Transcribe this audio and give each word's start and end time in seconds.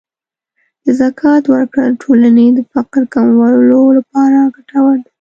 د 0.83 0.85
زکات 1.01 1.43
ورکړه 1.53 1.83
د 1.87 1.93
ټولنې 2.03 2.47
د 2.57 2.59
فقر 2.73 3.01
کمولو 3.13 3.81
لپاره 3.97 4.39
ګټوره 4.55 4.95
ده. 5.03 5.09